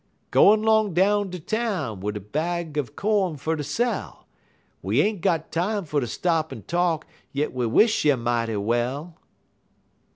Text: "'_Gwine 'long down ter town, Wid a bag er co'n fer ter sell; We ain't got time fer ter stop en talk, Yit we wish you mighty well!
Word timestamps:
"'_Gwine 0.31 0.65
'long 0.65 0.95
down 0.95 1.29
ter 1.29 1.37
town, 1.37 1.99
Wid 1.99 2.17
a 2.17 2.19
bag 2.19 2.75
er 2.75 2.85
co'n 2.85 3.37
fer 3.37 3.55
ter 3.55 3.61
sell; 3.61 4.25
We 4.81 4.99
ain't 4.99 5.21
got 5.21 5.51
time 5.51 5.85
fer 5.85 5.99
ter 5.99 6.07
stop 6.07 6.51
en 6.51 6.63
talk, 6.63 7.05
Yit 7.31 7.53
we 7.53 7.67
wish 7.67 8.03
you 8.03 8.17
mighty 8.17 8.55
well! 8.57 9.15